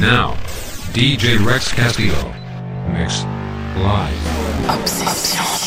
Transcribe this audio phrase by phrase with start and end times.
[0.00, 0.34] Now,
[0.92, 2.32] DJ Rex Castillo.
[2.92, 3.22] Mix.
[3.76, 4.80] Live.
[4.80, 5.66] Obsession.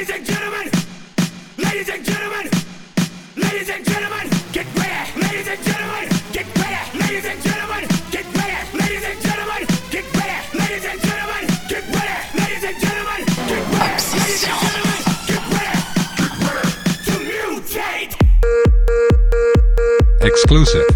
[0.00, 0.70] ladies and gentlemen,
[1.58, 2.50] ladies and gentlemen,
[3.36, 4.09] ladies and gentlemen.
[20.22, 20.89] Exclusive.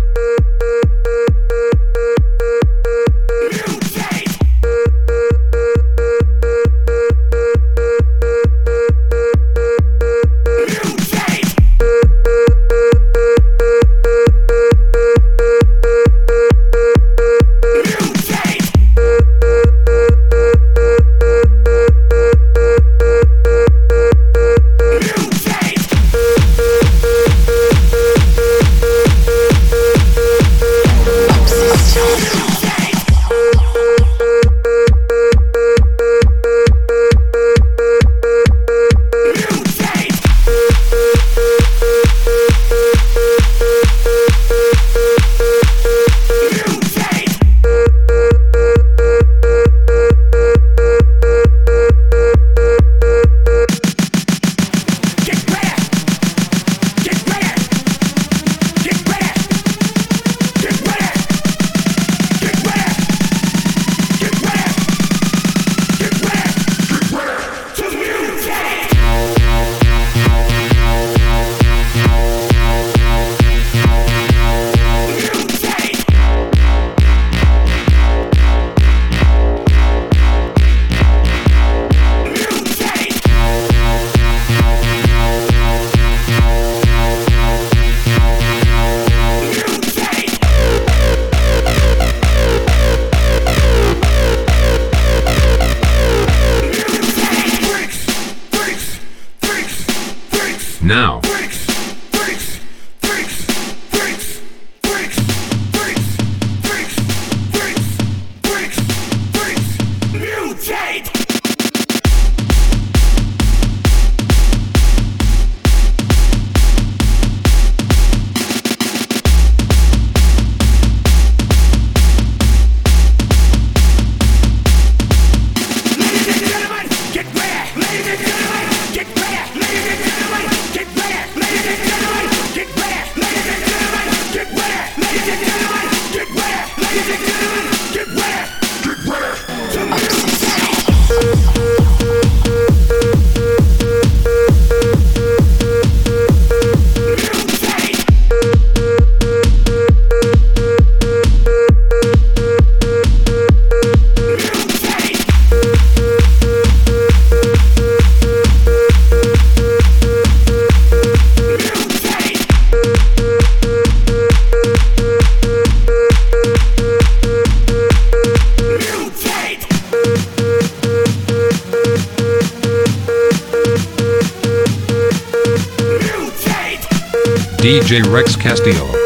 [177.64, 179.03] DJ Rex Castillo.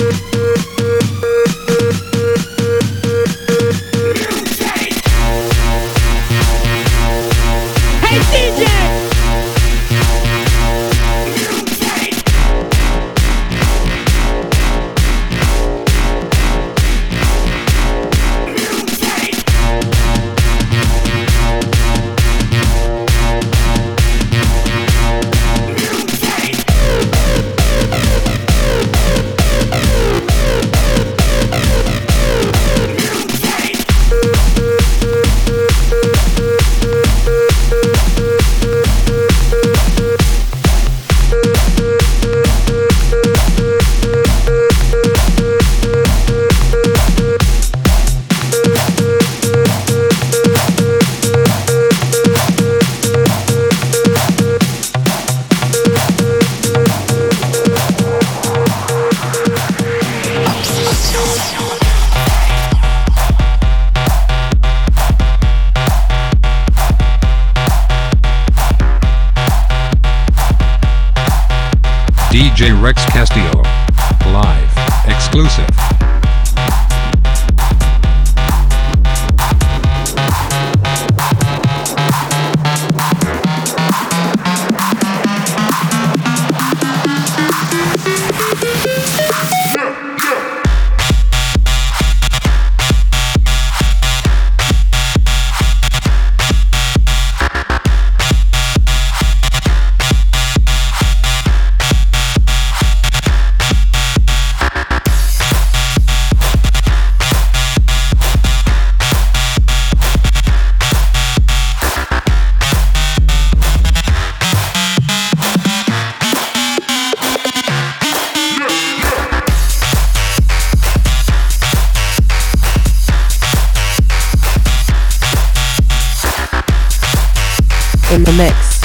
[128.38, 128.80] Mix.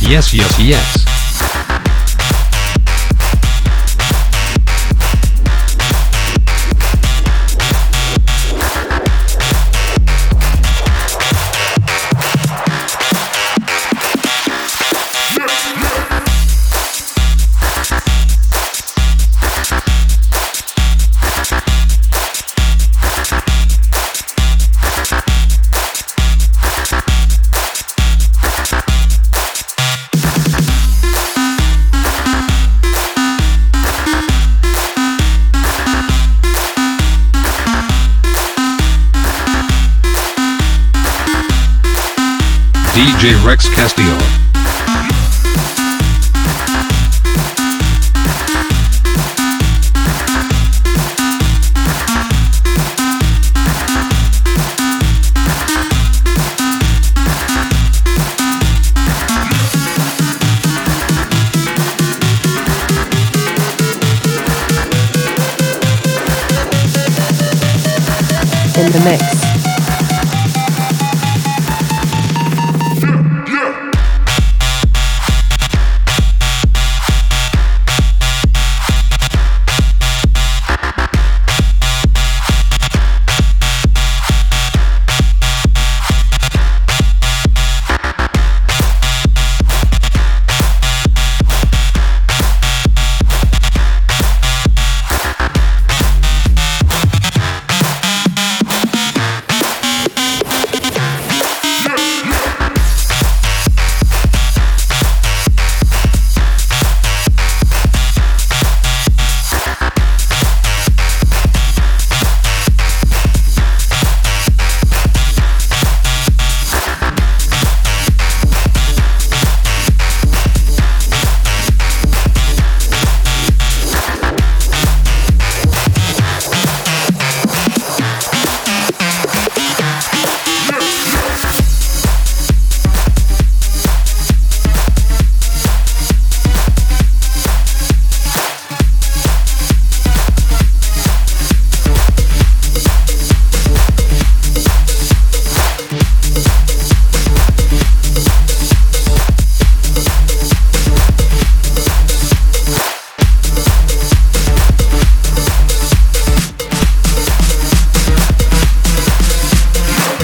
[0.00, 1.03] Yes, yes, yes.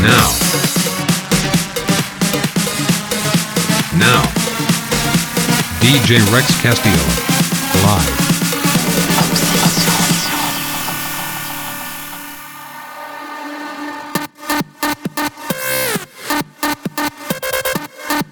[0.03, 0.31] Now.
[3.99, 4.23] Now.
[5.81, 7.05] DJ Rex Castillo.
[7.85, 8.31] Live.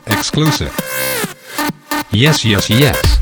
[0.07, 0.75] Exclusive.
[2.11, 3.18] Yes, yes, yes.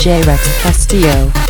[0.00, 1.49] DJ Rex Castillo.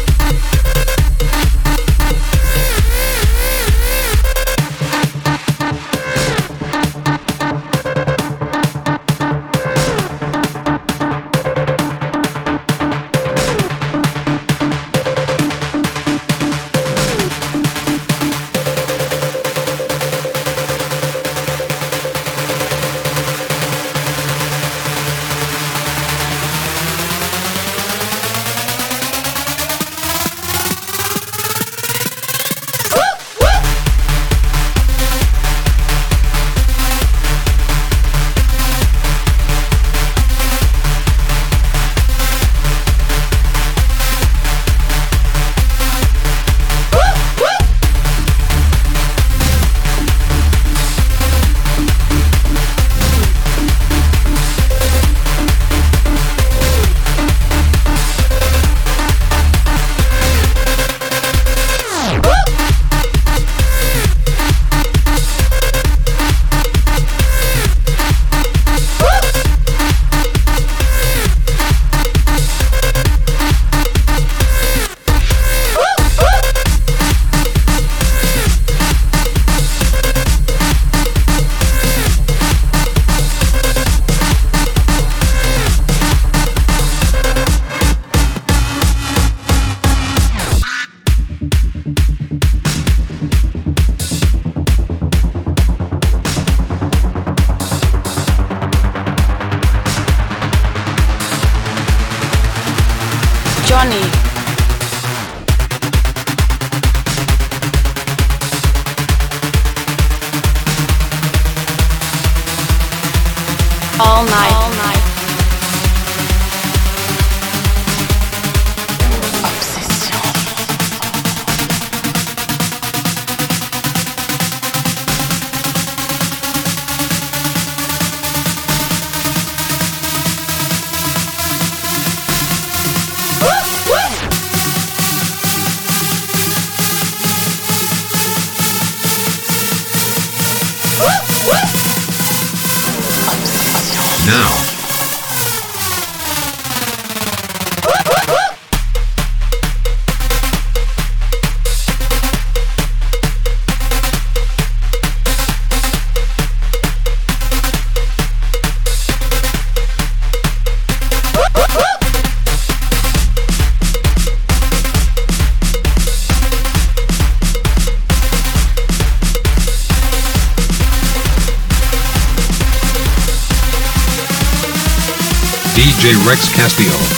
[176.60, 177.09] Castillo.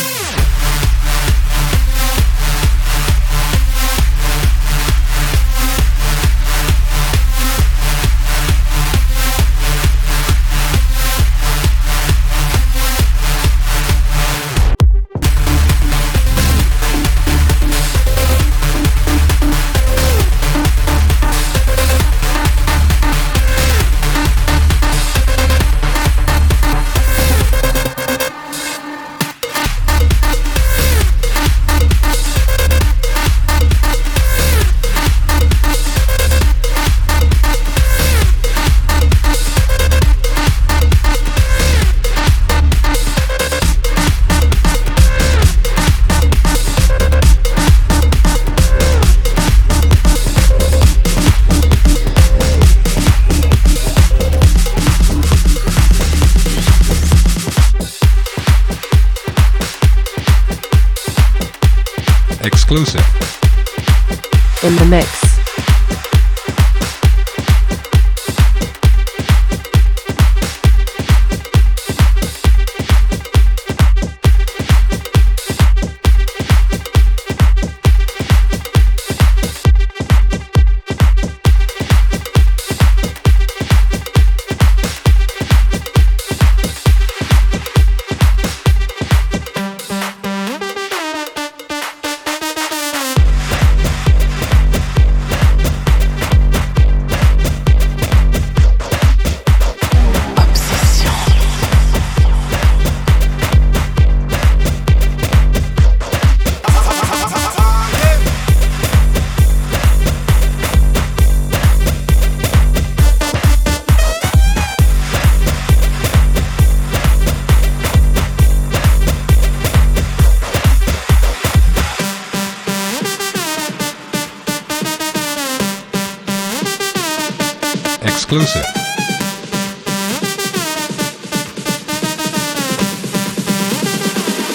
[128.13, 128.65] Exclusive.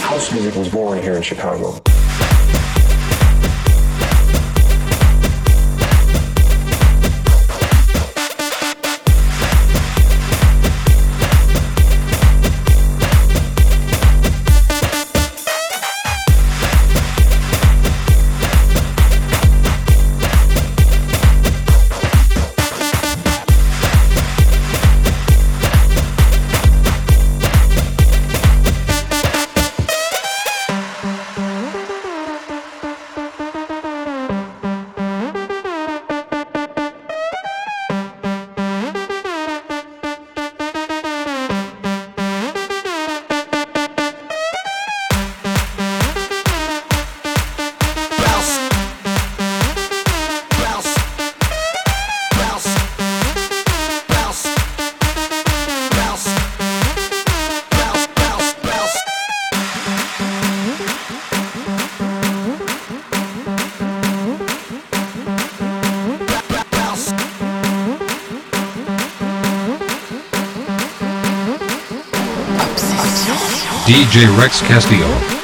[0.01, 1.81] House music was born here in Chicago.
[74.17, 75.36] DJ Rex Castillo.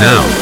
[0.00, 0.35] Now,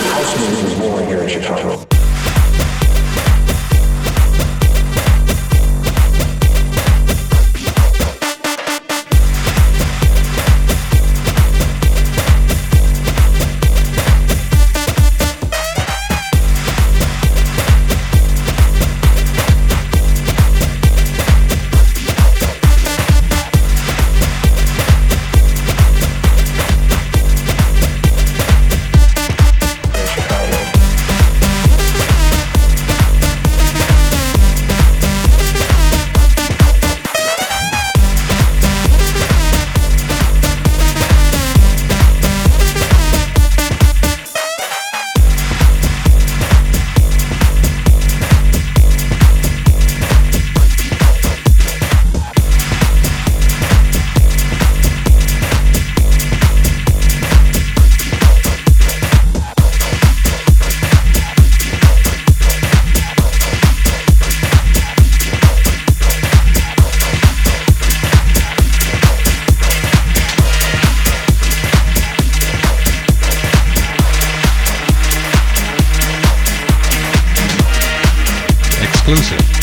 [79.06, 79.53] exclusive.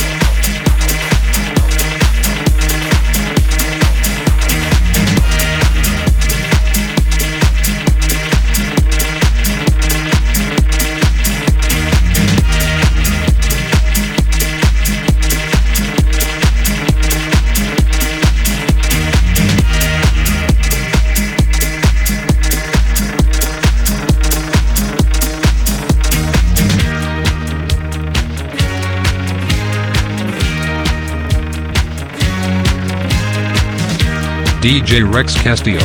[34.71, 35.81] DJ Rex Castillo.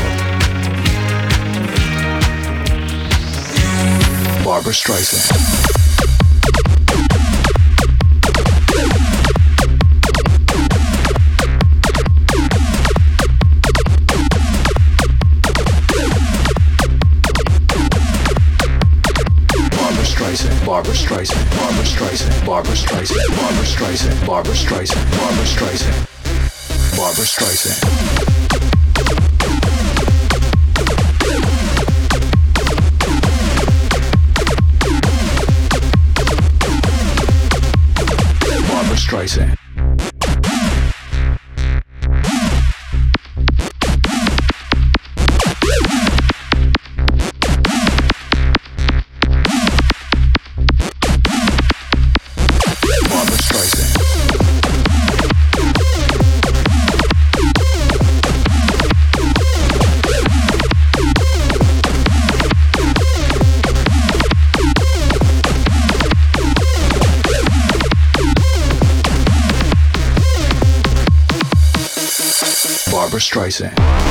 [4.44, 5.26] Barbra Streisand.
[19.72, 25.05] Barbra Streisand, Barbra Streisand, Barbra Streisand, Barbra Streisand, Barbra Streisand, Barbra Streisand,
[73.26, 74.05] Streisand.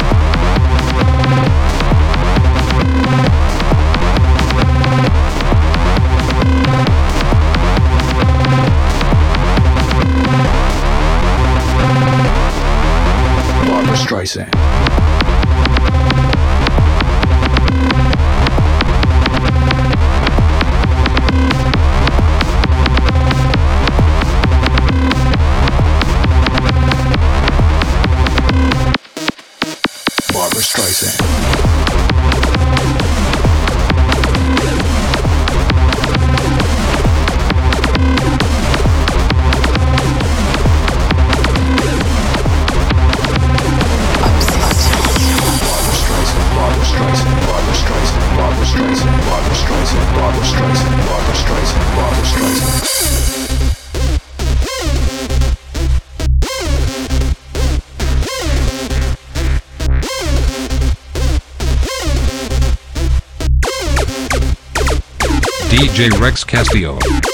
[65.86, 67.25] DJ Rex Castillo.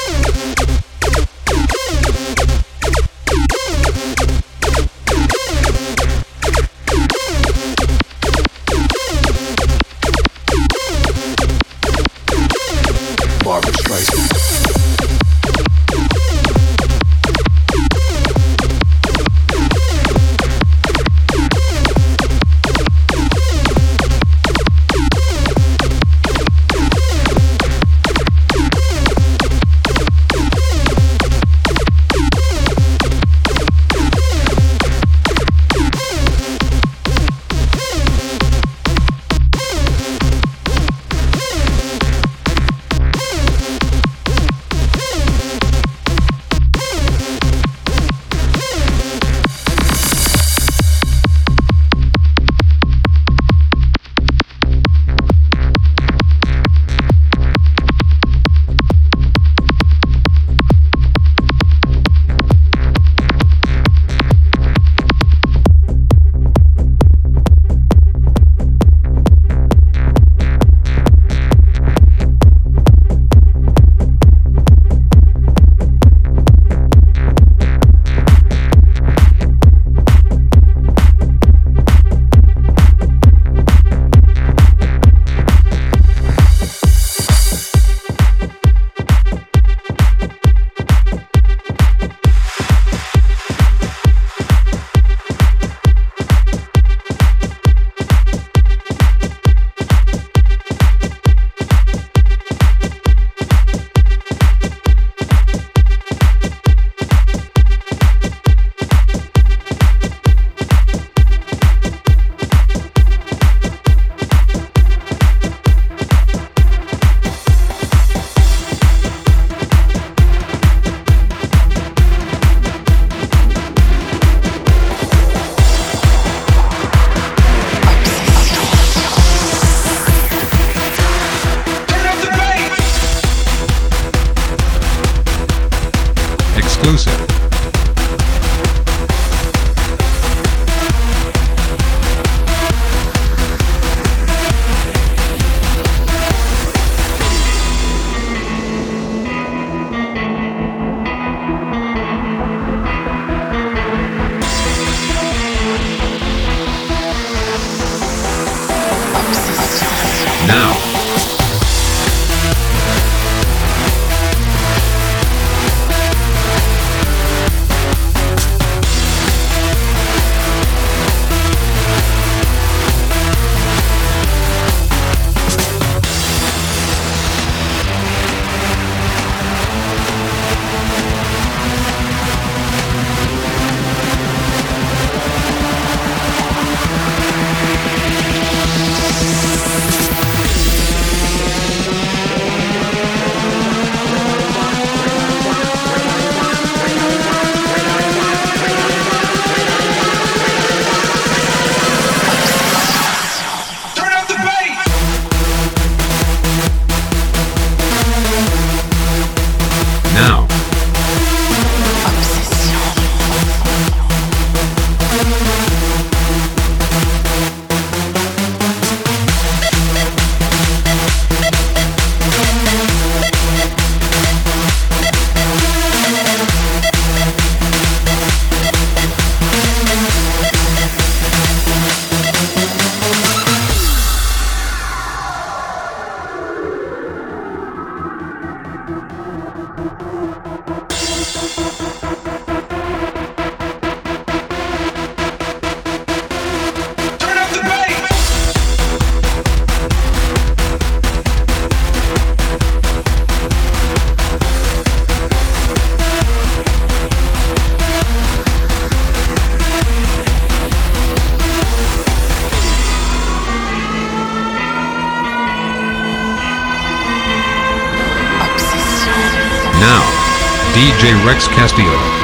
[271.23, 272.20] Rex Castillo.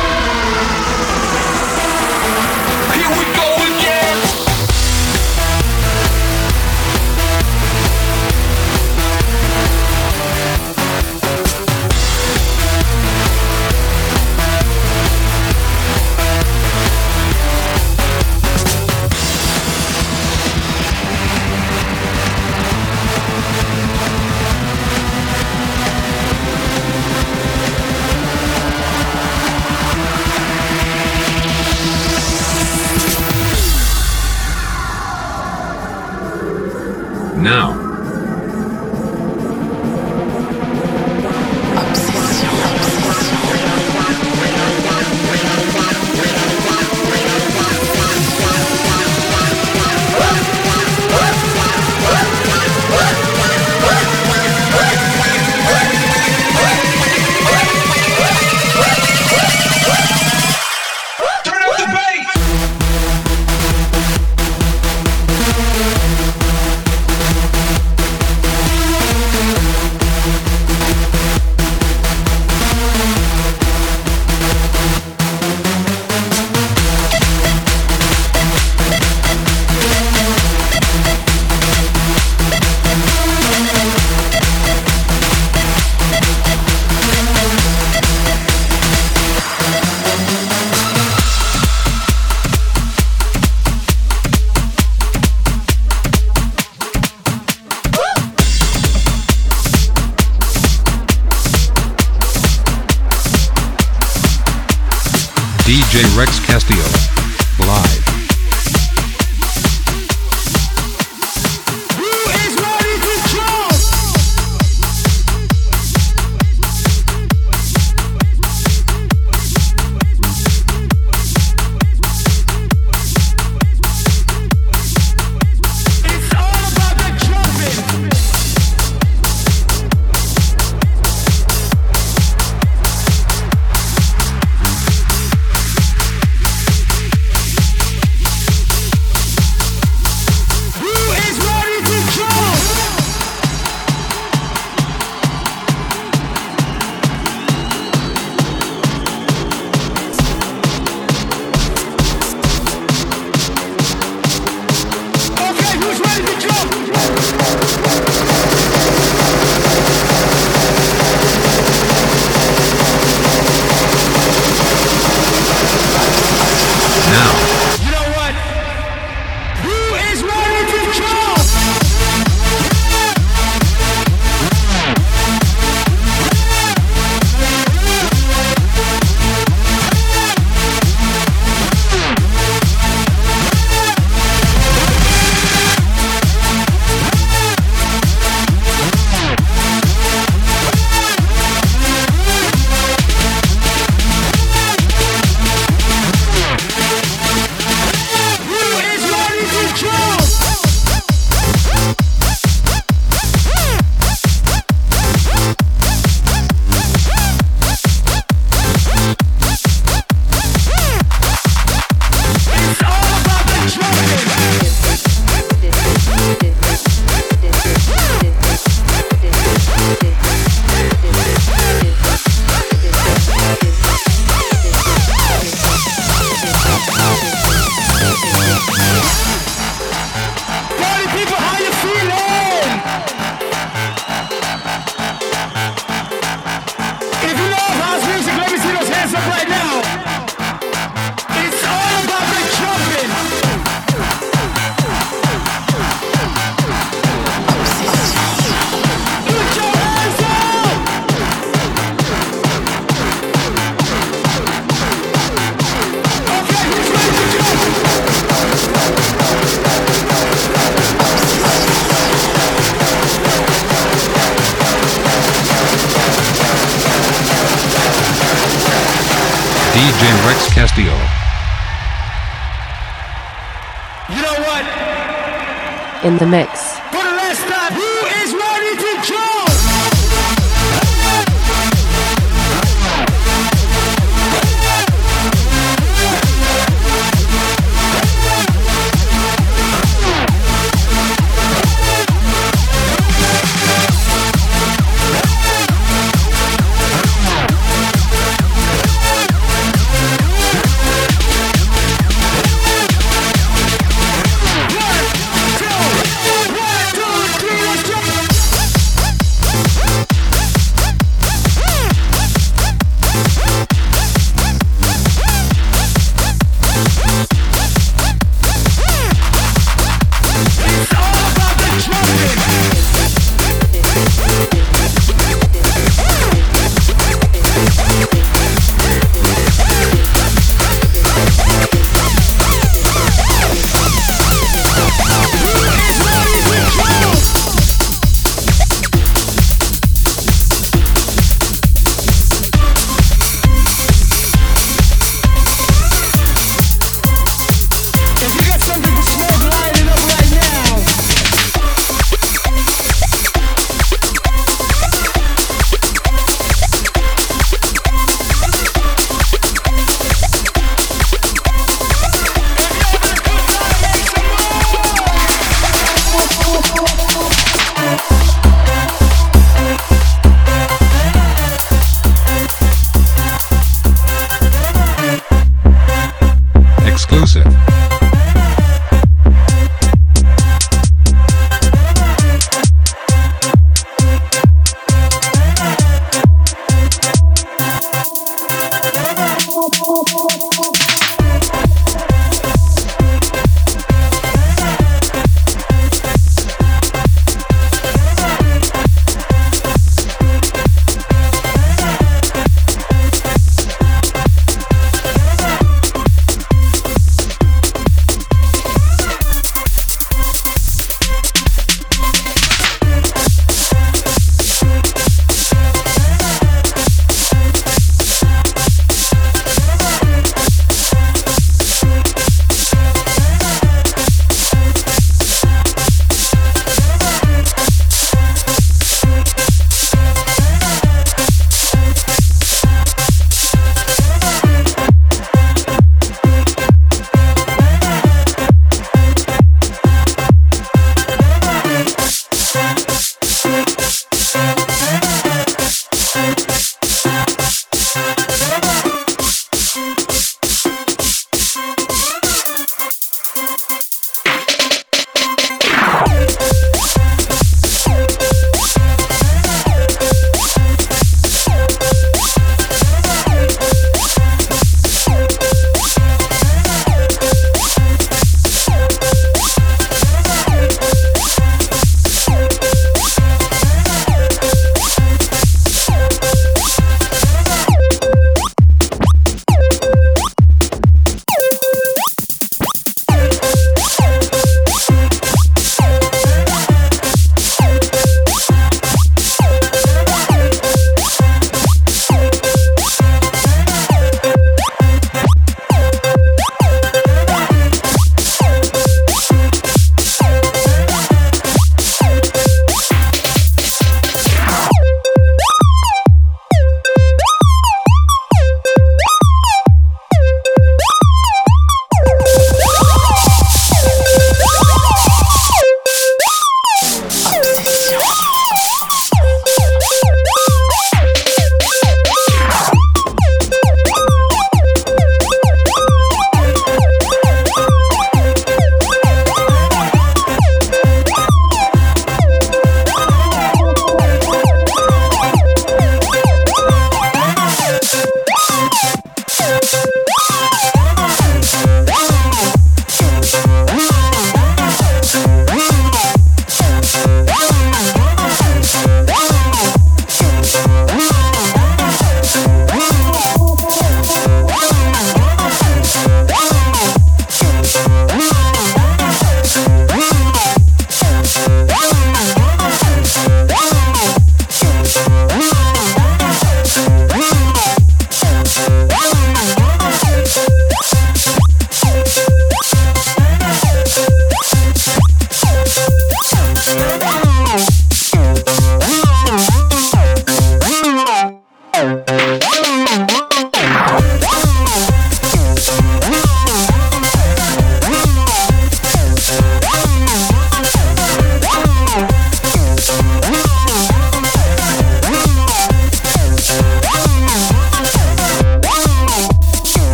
[276.08, 276.67] In the mix.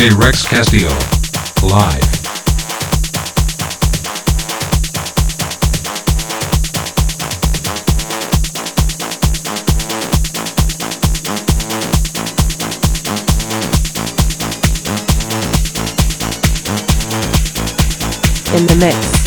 [0.00, 0.88] DJ Rex Castillo.
[1.62, 2.00] Live.
[18.56, 19.19] In the mix.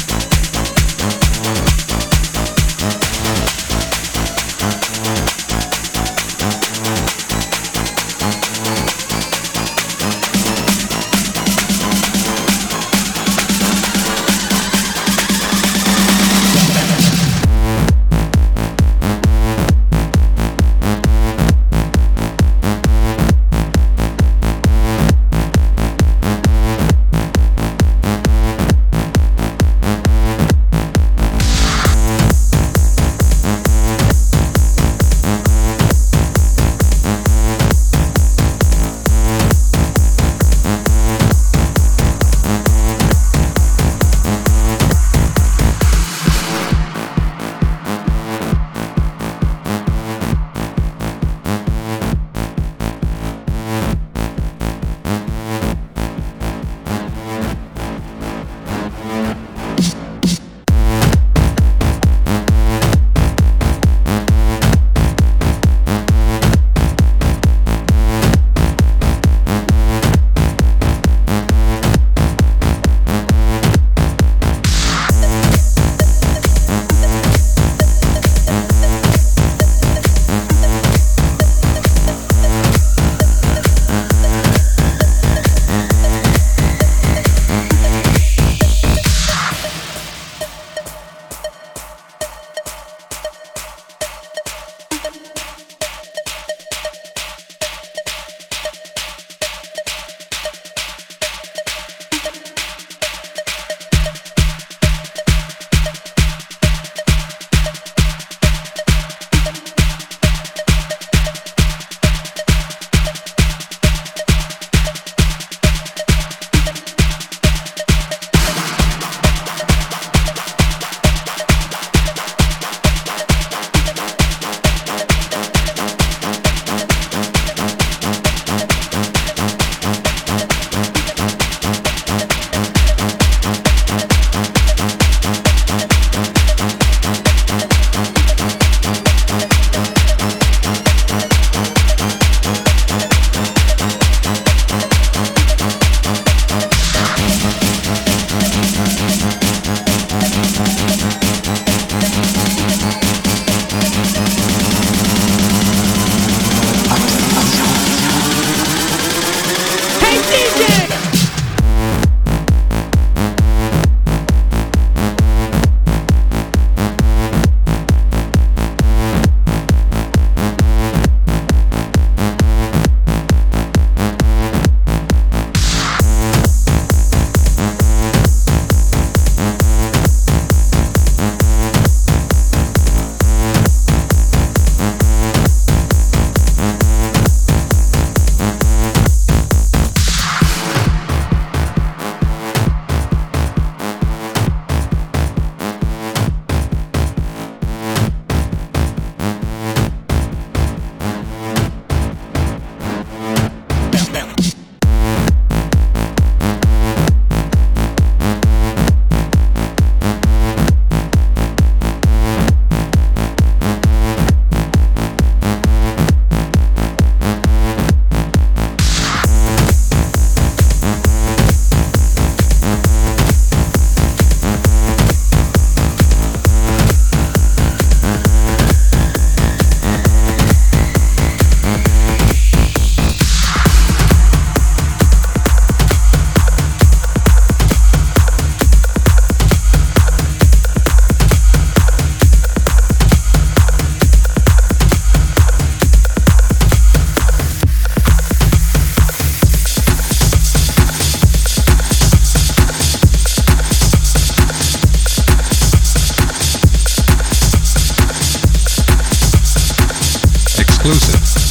[260.85, 261.42] exclusive.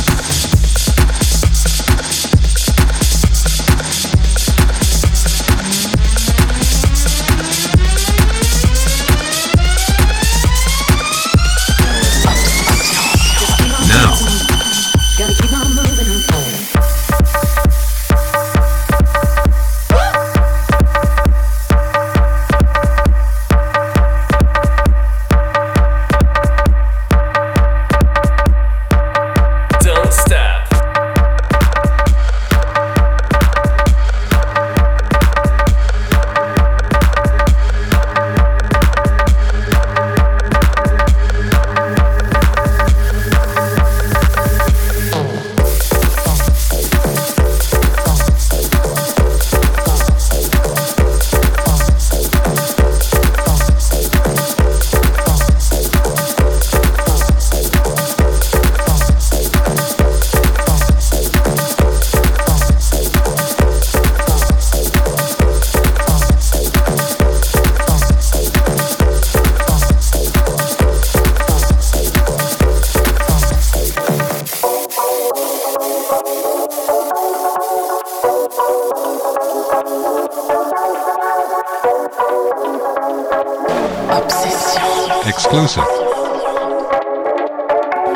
[85.24, 85.84] Exclusive.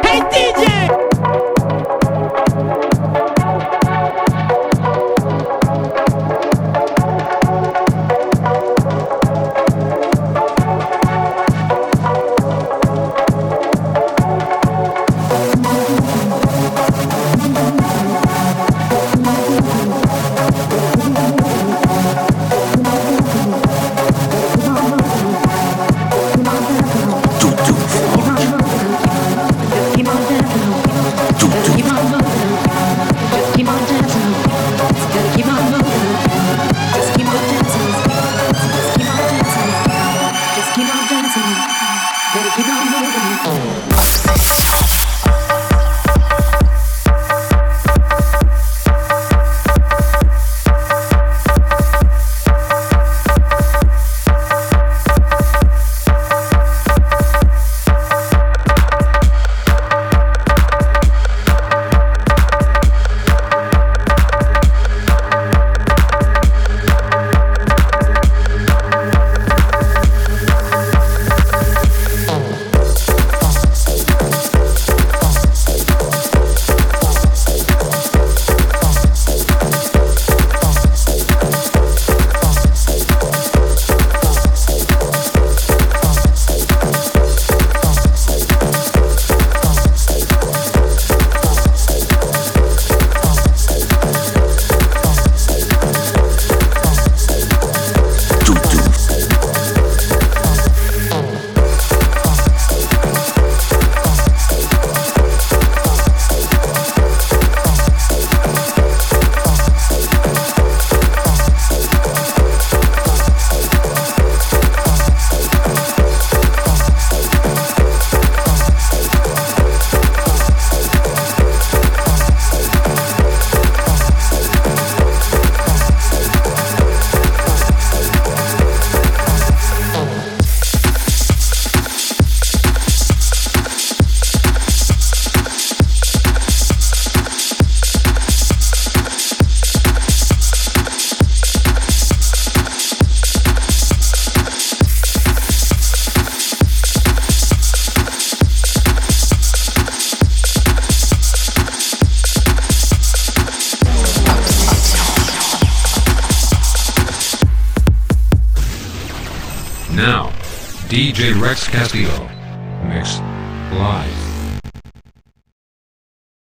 [0.04, 1.05] Hey DJ!